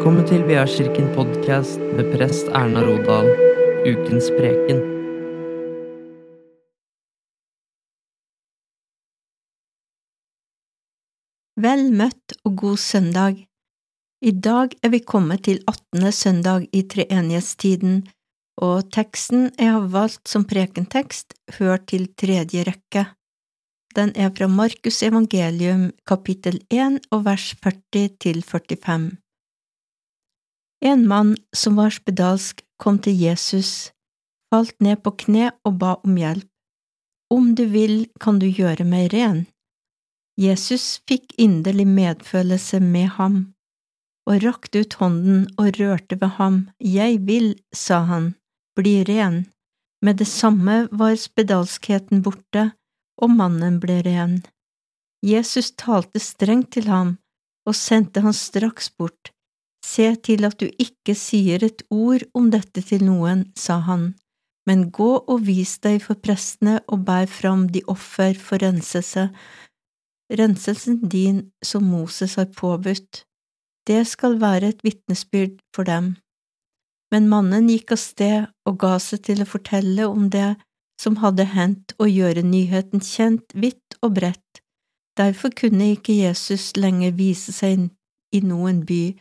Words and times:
Velkommen 0.00 0.24
til 0.24 0.46
Viakirken 0.48 1.10
podkast 1.12 1.76
med 1.92 2.06
prest 2.14 2.46
Erna 2.56 2.80
Rodal. 2.86 3.26
Ukens 3.84 4.30
preken. 4.32 4.80
Vel 11.60 11.84
møtt 12.00 12.38
og 12.48 12.56
god 12.64 12.80
søndag. 12.80 13.44
I 14.24 14.32
dag 14.48 14.72
er 14.80 14.96
vi 14.96 15.04
kommet 15.04 15.44
til 15.44 15.60
18. 15.68 16.08
søndag 16.22 16.64
i 16.72 16.86
treenighetstiden, 16.88 18.06
og 18.56 18.88
teksten 18.96 19.50
jeg 19.58 19.76
har 19.76 19.92
valgt 20.00 20.24
som 20.32 20.48
prekentekst, 20.48 21.36
hører 21.60 21.84
til 21.84 22.08
tredje 22.16 22.70
rekke. 22.72 23.10
Den 23.92 24.16
er 24.16 24.32
fra 24.32 24.48
Markus 24.48 25.04
evangelium 25.04 25.90
kapittel 26.08 26.62
1 26.70 27.02
og 27.12 27.26
vers 27.28 27.52
40 27.60 28.16
til 28.16 28.40
45. 28.40 29.18
En 30.80 31.06
mann 31.08 31.36
som 31.52 31.76
var 31.76 31.92
spedalsk, 31.92 32.64
kom 32.80 32.98
til 33.04 33.16
Jesus, 33.20 33.92
falt 34.48 34.78
ned 34.80 35.02
på 35.04 35.12
kne 35.24 35.50
og 35.68 35.76
ba 35.82 35.96
om 36.00 36.16
hjelp. 36.16 36.48
Om 37.30 37.54
du 37.54 37.66
vil, 37.68 38.08
kan 38.20 38.40
du 38.40 38.48
gjøre 38.48 38.86
meg 38.88 39.12
ren. 39.12 39.44
Jesus 40.40 41.02
fikk 41.06 41.34
inderlig 41.38 41.84
medfølelse 41.86 42.80
med 42.80 43.10
ham, 43.18 43.36
og 44.24 44.40
rakte 44.44 44.82
ut 44.82 44.96
hånden 45.02 45.44
og 45.60 45.76
rørte 45.78 46.16
ved 46.20 46.36
ham. 46.40 46.60
Jeg 46.80 47.20
vil, 47.28 47.52
sa 47.76 48.00
han, 48.08 48.32
bli 48.78 49.02
ren. 49.04 49.44
Med 50.00 50.16
det 50.16 50.28
samme 50.32 50.86
var 50.90 51.18
spedalskheten 51.20 52.24
borte, 52.24 52.70
og 53.20 53.36
mannen 53.36 53.76
ble 53.82 54.00
ren. 54.06 54.40
Jesus 55.20 55.74
talte 55.76 56.22
strengt 56.24 56.72
til 56.72 56.88
ham 56.88 57.18
og 57.68 57.76
sendte 57.76 58.24
han 58.24 58.32
straks 58.32 58.88
bort. 58.96 59.34
Se 59.84 60.12
til 60.16 60.44
at 60.46 60.60
du 60.60 60.68
ikke 60.78 61.14
sier 61.16 61.64
et 61.64 61.82
ord 61.90 62.26
om 62.36 62.50
dette 62.52 62.82
til 62.84 63.04
noen, 63.06 63.46
sa 63.56 63.80
han, 63.86 64.12
men 64.68 64.90
gå 64.94 65.10
og 65.18 65.46
vis 65.46 65.78
deg 65.82 66.02
for 66.04 66.20
prestene 66.20 66.78
og 66.92 67.04
bær 67.08 67.26
fram 67.30 67.66
de 67.74 67.82
offer 67.88 68.36
for 68.38 68.62
renselse, 68.62 69.30
renselsen 70.30 71.00
din 71.10 71.42
som 71.64 71.86
Moses 71.90 72.36
har 72.38 72.50
påbudt. 72.56 73.24
Det 73.88 74.04
skal 74.06 74.38
være 74.40 74.74
et 74.74 74.84
vitnesbyrd 74.84 75.56
for 75.74 75.88
dem. 75.88 76.14
Men 77.10 77.26
mannen 77.28 77.70
gikk 77.72 77.96
av 77.96 77.98
sted 77.98 78.50
og 78.68 78.76
ga 78.84 78.98
seg 79.02 79.24
til 79.26 79.42
å 79.42 79.48
fortelle 79.48 80.06
om 80.06 80.28
det 80.30 80.54
som 81.00 81.16
hadde 81.22 81.46
hendt, 81.54 81.94
og 81.98 82.12
gjøre 82.12 82.44
nyheten 82.44 83.00
kjent 83.00 83.54
vidt 83.56 83.96
og 84.04 84.18
bredt. 84.18 84.60
Derfor 85.16 85.52
kunne 85.56 85.94
ikke 85.96 86.14
Jesus 86.14 86.74
lenger 86.76 87.16
vise 87.16 87.54
seg 87.56 87.88
i 88.36 88.40
noen 88.44 88.84
by, 88.86 89.16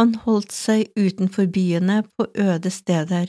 han 0.00 0.14
holdt 0.24 0.52
seg 0.54 0.88
utenfor 0.96 1.48
byene 1.52 2.02
på 2.16 2.26
øde 2.38 2.70
steder, 2.70 3.28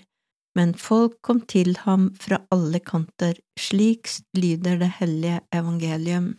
men 0.58 0.74
folk 0.78 1.18
kom 1.26 1.42
til 1.50 1.76
ham 1.84 2.12
fra 2.22 2.40
alle 2.54 2.80
kanter, 2.80 3.36
slik 3.60 4.10
lyder 4.38 4.80
det 4.82 4.92
hellige 5.00 5.42
evangelium. 5.54 6.34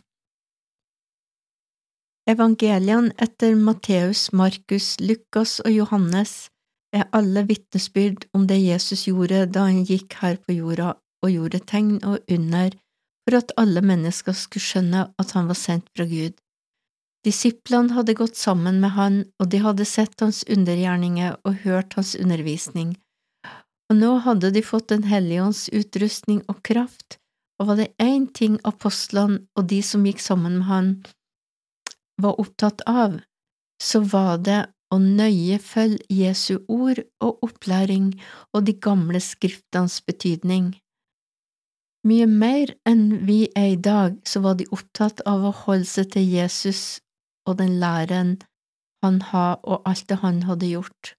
Evangeliene 2.30 3.12
etter 3.20 3.54
Matteus, 3.54 4.30
Markus, 4.32 4.94
Lukas 5.00 5.58
og 5.60 5.74
Johannes 5.74 6.48
er 6.94 7.10
alle 7.12 7.42
vitnesbyrd 7.48 8.24
om 8.32 8.46
det 8.48 8.62
Jesus 8.62 9.04
gjorde 9.08 9.42
da 9.52 9.66
han 9.68 9.82
gikk 9.84 10.16
her 10.22 10.38
på 10.40 10.56
jorda 10.56 10.94
og 11.24 11.34
gjorde 11.34 11.60
tegn 11.68 11.98
og 12.06 12.22
under 12.30 12.72
for 13.24 13.38
at 13.40 13.52
alle 13.60 13.82
mennesker 13.84 14.36
skulle 14.36 14.64
skjønne 14.64 15.04
at 15.20 15.36
han 15.36 15.50
var 15.50 15.58
sendt 15.58 15.90
fra 15.96 16.06
Gud. 16.08 16.36
Disiplene 17.24 17.94
hadde 17.96 18.14
gått 18.18 18.36
sammen 18.36 18.82
med 18.82 18.92
han, 18.98 19.22
og 19.40 19.48
de 19.52 19.62
hadde 19.64 19.86
sett 19.88 20.20
hans 20.20 20.42
undergjerninger 20.44 21.38
og 21.44 21.62
hørt 21.64 21.96
hans 21.96 22.12
undervisning, 22.20 22.94
og 23.88 23.96
nå 24.00 24.10
hadde 24.26 24.50
de 24.52 24.62
fått 24.64 24.90
Den 24.92 25.06
hellige 25.08 25.44
ånds 25.44 25.68
utrustning 25.72 26.42
og 26.48 26.60
kraft, 26.66 27.18
og 27.60 27.70
var 27.70 27.80
det 27.80 27.92
én 28.02 28.26
ting 28.32 28.58
apostlene 28.64 29.44
og 29.56 29.68
de 29.72 29.80
som 29.82 30.04
gikk 30.04 30.20
sammen 30.20 30.58
med 30.58 30.68
han, 30.68 30.88
var 32.20 32.40
opptatt 32.40 32.84
av, 32.86 33.18
så 33.82 34.00
var 34.00 34.38
det 34.38 34.60
å 34.92 34.98
nøye 35.00 35.58
følge 35.58 36.04
Jesu 36.12 36.60
ord 36.68 37.00
og 37.24 37.42
opplæring 37.46 38.12
og 38.54 38.66
de 38.68 38.74
gamle 38.86 39.20
skriftenes 39.20 40.00
betydning. 40.06 40.74
Mye 42.04 42.28
mer 42.28 42.74
enn 42.86 43.24
vi 43.26 43.48
er 43.56 43.72
i 43.72 43.80
dag, 43.80 44.20
så 44.28 44.44
var 44.44 44.58
de 44.60 44.68
opptatt 44.76 45.24
av 45.26 45.46
å 45.48 45.54
holde 45.64 45.88
seg 45.88 46.12
til 46.12 46.28
Jesus 46.28 47.00
og 47.46 47.58
den 47.60 47.78
læren 47.82 48.38
han 49.04 49.20
har 49.30 49.60
og 49.62 49.82
alt 49.88 50.08
det 50.08 50.18
han 50.22 50.42
hadde 50.48 50.70
gjort. 50.70 51.14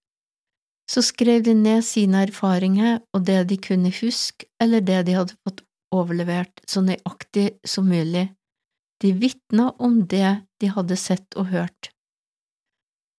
Så 0.90 1.02
skrev 1.02 1.44
de 1.46 1.54
ned 1.54 1.82
sine 1.82 2.24
erfaringer 2.28 3.00
og 3.14 3.26
det 3.28 3.50
de 3.50 3.58
kunne 3.58 3.94
huske 4.02 4.46
eller 4.62 4.86
det 4.86 5.06
de 5.08 5.18
hadde 5.18 5.38
fått 5.46 5.64
overlevert 5.94 6.62
så 6.70 6.82
nøyaktig 6.86 7.48
som 7.66 7.90
mulig. 7.90 8.30
De 9.02 9.14
vitna 9.14 9.72
om 9.80 10.02
det 10.08 10.46
de 10.62 10.70
hadde 10.72 10.98
sett 10.98 11.36
og 11.36 11.52
hørt. 11.54 11.92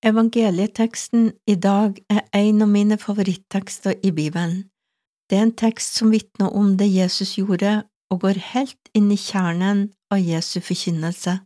Evangelieteksten 0.06 1.32
i 1.46 1.54
dag 1.54 1.98
er 2.10 2.22
en 2.36 2.62
av 2.62 2.70
mine 2.70 2.98
favorittekster 3.00 3.96
i 4.04 4.12
Bibelen. 4.14 4.66
Det 5.26 5.38
er 5.38 5.46
en 5.48 5.56
tekst 5.58 5.96
som 5.98 6.12
vitner 6.14 6.52
om 6.54 6.76
det 6.78 6.86
Jesus 6.92 7.34
gjorde, 7.38 7.82
og 8.12 8.20
går 8.22 8.38
helt 8.52 8.90
inn 8.94 9.08
i 9.10 9.18
kjernen 9.18 9.88
av 10.14 10.20
Jesu 10.22 10.60
forkynnelse. 10.62 11.40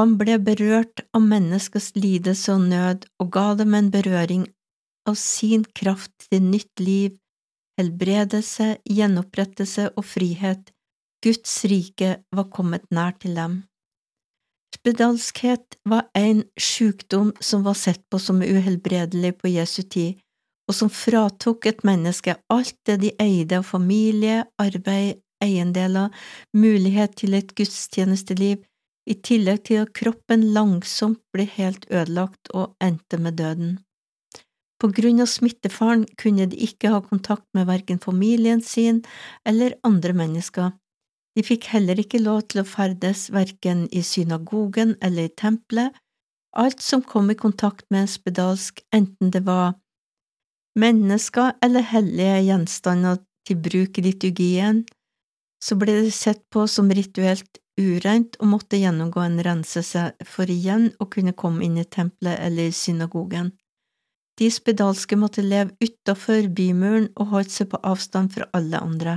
Han 0.00 0.14
ble 0.16 0.38
berørt 0.40 1.02
av 1.12 1.20
menneskers 1.28 1.90
lidelse 1.92 2.54
og 2.54 2.62
nød 2.70 3.02
og 3.20 3.26
ga 3.34 3.48
dem 3.58 3.74
en 3.76 3.90
berøring 3.92 4.46
av 5.10 5.18
sin 5.20 5.66
kraft 5.76 6.14
til 6.30 6.40
nytt 6.40 6.80
liv, 6.80 7.18
helbredelse, 7.76 8.78
gjenopprettelse 8.88 9.90
og 9.92 10.06
frihet. 10.08 10.70
Guds 11.20 11.58
rike 11.68 12.14
var 12.32 12.48
kommet 12.48 12.86
nær 12.88 13.12
til 13.20 13.36
dem. 13.36 13.58
Spedalskhet 14.78 15.76
var 15.84 16.08
en 16.16 16.46
sykdom 16.56 17.34
som 17.36 17.68
var 17.68 17.76
sett 17.76 18.00
på 18.08 18.22
som 18.24 18.40
uhelbredelig 18.40 19.34
på 19.42 19.52
Jesu 19.52 19.82
tid, 19.82 20.16
og 20.64 20.78
som 20.80 20.88
fratok 20.88 21.68
et 21.68 21.84
menneske 21.84 22.38
alt 22.48 22.78
det 22.88 23.02
de 23.04 23.12
eide 23.20 23.60
av 23.60 23.68
familie, 23.68 24.46
arbeid, 24.56 25.20
eiendeler, 25.44 26.08
mulighet 26.56 27.20
til 27.20 27.36
et 27.36 27.52
gudstjenesteliv, 27.52 28.64
i 29.08 29.16
tillegg 29.26 29.64
til 29.68 29.84
at 29.84 29.94
kroppen 29.96 30.50
langsomt 30.54 31.22
ble 31.34 31.46
helt 31.48 31.86
ødelagt 31.90 32.50
og 32.54 32.76
endte 32.84 33.18
med 33.18 33.38
døden. 33.40 33.78
På 34.80 34.88
grunn 34.96 35.20
av 35.20 35.28
smittefaren 35.28 36.06
kunne 36.20 36.46
de 36.48 36.56
ikke 36.64 36.92
ha 36.92 37.00
kontakt 37.04 37.44
med 37.56 37.68
verken 37.68 38.00
familien 38.00 38.62
sin 38.64 39.02
eller 39.44 39.76
andre 39.84 40.14
mennesker. 40.16 40.70
De 41.36 41.44
fikk 41.46 41.68
heller 41.74 42.00
ikke 42.00 42.22
lov 42.22 42.46
til 42.48 42.62
å 42.62 42.68
ferdes 42.68 43.28
verken 43.32 43.84
i 43.92 44.02
synagogen 44.02 44.96
eller 45.04 45.28
i 45.28 45.34
tempelet. 45.36 45.92
Alt 46.58 46.80
som 46.82 47.04
kom 47.06 47.30
i 47.30 47.38
kontakt 47.38 47.84
med 47.90 48.06
en 48.06 48.10
spedalsk, 48.10 48.80
enten 48.90 49.30
det 49.30 49.44
var 49.46 49.76
mennesker 50.80 51.54
eller 51.62 51.86
hellige 51.86 52.40
gjenstander 52.48 53.20
til 53.46 53.60
bruk 53.62 54.00
i 54.00 54.06
liturgien, 54.08 54.82
så 55.62 55.76
ble 55.76 56.00
det 56.06 56.16
sett 56.16 56.42
på 56.50 56.64
som 56.70 56.90
rituelt 56.90 57.59
ureint 57.78 58.36
og 58.40 58.50
måtte 58.54 58.80
gjennomgå 58.80 59.22
en 59.22 59.40
renselse 59.44 60.10
for 60.26 60.50
igjen 60.50 60.90
å 60.98 61.06
kunne 61.12 61.36
komme 61.36 61.64
inn 61.66 61.78
i 61.80 61.86
tempelet 61.86 62.40
eller 62.40 62.70
i 62.70 62.76
synagogen. 62.76 63.52
De 64.40 64.48
spedalske 64.50 65.18
måtte 65.20 65.44
leve 65.44 65.76
utafor 65.84 66.48
bymuren 66.56 67.10
og 67.16 67.34
holdt 67.34 67.52
seg 67.52 67.70
på 67.72 67.80
avstand 67.84 68.32
fra 68.34 68.48
alle 68.56 68.80
andre, 68.80 69.16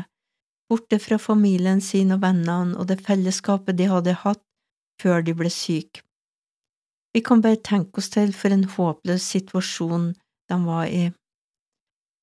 borte 0.69 0.99
fra 0.99 1.19
familien 1.21 1.81
sin 1.81 2.11
og 2.15 2.23
vennene 2.25 2.75
og 2.77 2.89
det 2.91 2.99
fellesskapet 3.05 3.79
de 3.79 3.87
hadde 3.91 4.17
hatt 4.25 4.43
før 5.01 5.23
de 5.23 5.35
ble 5.37 5.51
syke. 5.53 6.03
Vi 7.13 7.21
kan 7.21 7.43
bare 7.45 7.61
tenke 7.61 8.01
oss 8.01 8.09
til 8.09 8.33
for 8.33 8.53
en 8.53 8.65
håpløs 8.65 9.25
situasjon 9.35 10.13
de 10.49 10.57
var 10.65 10.87
i. 10.89 11.11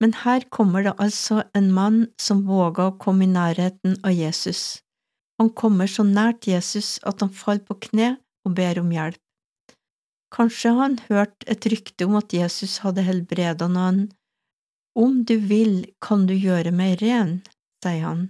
Men 0.01 0.15
her 0.25 0.47
kommer 0.51 0.83
det 0.83 0.97
altså 0.99 1.45
en 1.55 1.71
mann 1.73 2.01
som 2.19 2.47
våga 2.49 2.89
å 2.89 2.97
komme 2.99 3.27
i 3.27 3.33
nærheten 3.33 3.99
av 4.03 4.17
Jesus. 4.17 4.81
Han 5.41 5.49
kommer 5.57 5.89
så 5.89 6.05
nært 6.05 6.45
Jesus 6.51 6.99
at 7.09 7.23
han 7.25 7.33
faller 7.33 7.65
på 7.65 7.79
kne 7.89 8.11
og 8.45 8.55
ber 8.59 8.83
om 8.83 8.91
hjelp. 8.93 9.21
Kanskje 10.31 10.75
han 10.77 10.99
hørte 11.09 11.49
et 11.51 11.67
rykte 11.73 12.07
om 12.07 12.19
at 12.21 12.35
Jesus 12.37 12.79
hadde 12.85 13.07
helbredet 13.07 13.71
noen. 13.73 14.05
Om 14.95 15.25
du 15.25 15.39
vil, 15.41 15.89
kan 16.05 16.27
du 16.29 16.35
gjøre 16.37 16.75
meg 16.77 17.01
ren, 17.01 17.41
sier 17.83 18.05
han. 18.05 18.23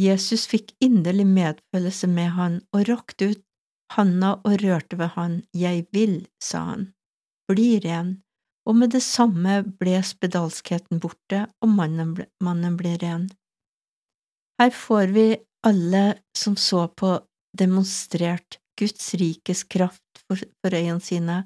Jesus 0.00 0.46
fikk 0.48 0.72
inderlig 0.80 1.26
medfølelse 1.28 2.08
med 2.08 2.32
han 2.38 2.58
og 2.72 2.88
rakte 2.88 3.34
ut 3.34 3.44
handa 3.92 4.36
og 4.46 4.56
rørte 4.62 4.96
ved 4.96 5.12
han. 5.18 5.36
Jeg 5.52 5.86
vil, 5.92 6.22
sa 6.42 6.64
han. 6.72 6.88
Bli 7.50 7.82
ren. 7.84 8.16
Og 8.68 8.76
med 8.80 8.94
det 8.94 9.02
samme 9.02 9.60
ble 9.80 9.98
spedalskheten 10.06 11.00
borte, 11.02 11.46
og 11.60 11.72
mannen 11.74 12.14
ble, 12.16 12.26
mannen 12.44 12.76
ble 12.80 12.94
ren. 13.02 13.28
Her 14.60 14.70
får 14.76 15.14
vi 15.16 15.26
alle 15.66 16.18
som 16.36 16.56
så 16.56 16.86
på, 16.88 17.18
demonstrert 17.58 18.58
Guds 18.78 19.14
rikes 19.14 19.64
kraft 19.64 20.22
for, 20.26 20.40
for 20.62 20.74
øynene 20.76 21.04
sine. 21.04 21.44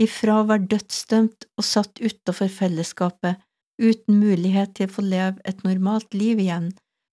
ifra 0.00 0.38
å 0.40 0.44
være 0.48 0.64
dødsdømt 0.72 1.44
og 1.60 1.64
satt 1.68 2.00
utafor 2.00 2.48
fellesskapet, 2.48 3.36
uten 3.76 4.16
mulighet 4.16 4.72
til 4.76 4.88
å 4.88 4.92
få 4.94 5.02
leve 5.04 5.42
et 5.44 5.60
normalt 5.60 6.14
liv 6.16 6.40
igjen, 6.40 6.70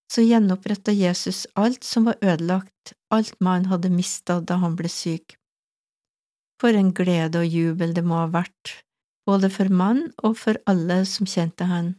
så 0.08 0.24
gjenoppretta 0.24 0.94
Jesus 0.96 1.42
alt 1.60 1.84
som 1.84 2.08
var 2.08 2.16
ødelagt, 2.24 2.94
alt 3.12 3.36
man 3.44 3.68
hadde 3.68 3.92
mista 3.92 4.40
da 4.40 4.56
han 4.64 4.78
ble 4.80 4.88
syk. 4.88 5.36
For 6.62 6.72
en 6.80 6.94
glede 6.96 7.44
og 7.44 7.52
jubel 7.52 7.92
det 7.94 8.06
må 8.08 8.22
ha 8.22 8.30
vært, 8.32 8.78
både 9.28 9.52
for 9.52 9.68
mann 9.68 10.06
og 10.24 10.40
for 10.40 10.60
alle 10.66 11.04
som 11.06 11.28
kjente 11.28 11.68
han. 11.68 11.98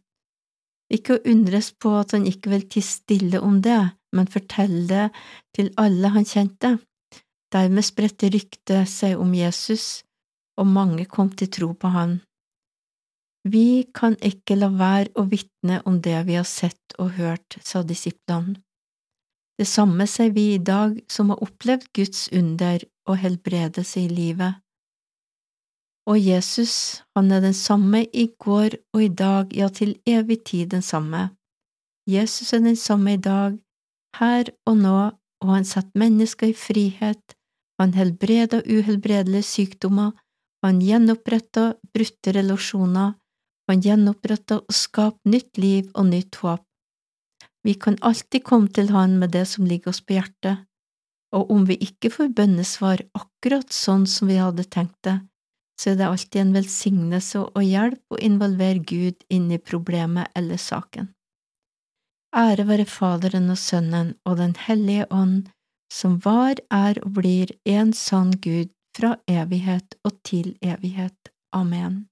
Ikke 0.93 1.17
å 1.19 1.23
undres 1.29 1.73
på 1.77 1.93
at 1.99 2.15
han 2.17 2.27
ikke 2.29 2.53
vil 2.55 2.69
tie 2.73 2.85
stille 2.85 3.41
om 3.45 3.61
det, 3.65 3.81
men 4.17 4.31
fortelle 4.33 4.87
det 4.89 5.09
til 5.57 5.73
alle 5.77 6.13
han 6.15 6.25
kjente. 6.29 6.79
Dermed 7.53 7.85
spredte 7.85 8.31
ryktet 8.33 8.89
seg 8.89 9.21
om 9.21 9.35
Jesus, 9.37 10.03
og 10.61 10.69
mange 10.69 11.05
kom 11.09 11.31
til 11.37 11.51
tro 11.53 11.73
på 11.77 11.93
han. 11.93 12.19
Vi 13.49 13.87
kan 13.95 14.17
ikke 14.25 14.59
la 14.59 14.69
være 14.73 15.13
å 15.17 15.25
vitne 15.29 15.81
om 15.89 16.01
det 16.05 16.17
vi 16.29 16.37
har 16.37 16.49
sett 16.49 16.97
og 16.99 17.15
hørt, 17.17 17.61
sa 17.65 17.85
disiplene. 17.87 18.59
Det 19.59 19.67
samme 19.67 20.07
sier 20.07 20.31
vi 20.35 20.53
i 20.55 20.63
dag 20.63 20.99
som 21.11 21.33
har 21.33 21.43
opplevd 21.43 21.89
Guds 21.97 22.29
under 22.35 22.85
og 23.09 23.17
helbredelse 23.19 24.05
i 24.05 24.11
livet. 24.11 24.61
Og 26.09 26.17
Jesus, 26.17 27.03
han 27.17 27.33
er 27.33 27.43
den 27.45 27.55
samme 27.55 28.07
i 28.17 28.31
går 28.41 28.79
og 28.97 29.03
i 29.05 29.09
dag, 29.13 29.51
ja, 29.53 29.69
til 29.69 29.99
evig 30.09 30.41
tid 30.49 30.71
den 30.73 30.83
samme. 30.83 31.29
Jesus 32.09 32.53
er 32.57 32.63
den 32.65 32.77
samme 32.81 33.19
i 33.19 33.21
dag, 33.21 33.59
her 34.17 34.49
og 34.67 34.79
nå, 34.81 35.01
og 35.45 35.53
han 35.53 35.69
setter 35.69 36.01
mennesker 36.01 36.49
i 36.49 36.57
frihet, 36.57 37.37
han 37.79 37.93
helbreder 37.95 38.65
uhelbredelige 38.65 39.45
sykdommer, 39.45 40.17
han 40.65 40.81
gjenoppretter 40.83 41.77
brutte 41.95 42.33
relasjoner, 42.35 43.13
han 43.69 43.85
gjenoppretter 43.85 44.65
og 44.65 44.75
skaper 44.75 45.31
nytt 45.31 45.61
liv 45.61 45.93
og 45.95 46.09
nytt 46.09 46.41
håp. 46.41 46.65
Vi 47.67 47.75
kan 47.77 47.99
alltid 48.01 48.43
komme 48.49 48.73
til 48.73 48.89
Han 48.95 49.19
med 49.19 49.35
det 49.37 49.45
som 49.51 49.67
ligger 49.67 49.93
oss 49.93 50.01
på 50.01 50.17
hjertet, 50.17 50.65
og 51.37 51.51
om 51.53 51.67
vi 51.69 51.77
ikke 51.85 52.11
får 52.11 52.33
bønnesvar 52.33 53.03
akkurat 53.13 53.69
sånn 53.75 54.07
som 54.09 54.31
vi 54.31 54.39
hadde 54.41 54.65
tenkt 54.65 54.97
det, 55.05 55.19
så 55.81 55.93
er 55.93 56.01
det 56.01 56.09
alltid 56.09 56.41
en 56.43 56.57
velsignelse 56.57 57.45
og 57.47 57.63
hjelp 57.63 58.15
å 58.15 58.21
involvere 58.31 58.83
Gud 58.83 59.23
inn 59.31 59.51
i 59.55 59.61
problemet 59.63 60.33
eller 60.39 60.59
saken. 60.59 61.13
Ære 62.37 62.67
være 62.69 62.85
Faderen 62.85 63.49
og 63.51 63.59
Sønnen 63.59 64.13
og 64.29 64.37
Den 64.43 64.55
hellige 64.67 65.07
ånd, 65.11 65.49
som 65.93 66.19
var, 66.25 66.59
er 66.71 66.99
og 67.05 67.15
blir 67.17 67.55
en 67.65 67.95
sann 67.97 68.35
Gud 68.45 68.75
fra 68.97 69.17
evighet 69.31 69.97
og 70.05 70.19
til 70.27 70.57
evighet. 70.61 71.33
Amen. 71.55 72.09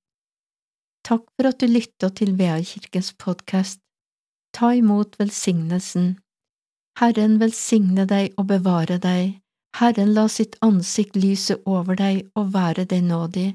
Takk 1.04 1.26
for 1.36 1.50
at 1.50 1.60
du 1.60 1.68
lytta 1.68 2.08
til 2.10 2.32
Veakirkens 2.38 3.12
podkast. 3.20 3.82
Ta 4.56 4.72
imot 4.74 5.18
velsignelsen. 5.20 6.16
Herren 6.98 7.36
velsigne 7.42 8.06
deg 8.08 8.32
og 8.40 8.48
bevare 8.48 8.96
deg. 9.02 9.36
Herren 9.76 10.14
la 10.16 10.24
sitt 10.32 10.56
ansikt 10.64 11.16
lyse 11.20 11.58
over 11.68 11.98
deg 12.00 12.22
og 12.38 12.54
være 12.54 12.86
deg 12.88 13.02
nådig. 13.04 13.48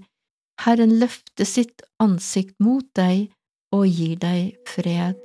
Herren 0.61 0.93
løfte 1.01 1.47
sitt 1.49 1.81
ansikt 2.03 2.59
mot 2.61 2.85
deg 2.97 3.31
og 3.73 3.87
gir 3.89 4.19
deg 4.21 4.57
fred. 4.69 5.17